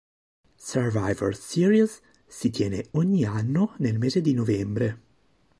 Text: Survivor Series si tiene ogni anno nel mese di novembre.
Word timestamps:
Survivor 0.57 1.31
Series 1.35 2.01
si 2.25 2.49
tiene 2.49 2.87
ogni 2.93 3.23
anno 3.23 3.75
nel 3.77 3.99
mese 3.99 4.19
di 4.19 4.33
novembre. 4.33 4.99